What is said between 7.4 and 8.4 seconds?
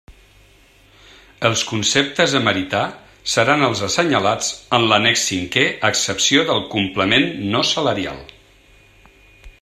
no salarial.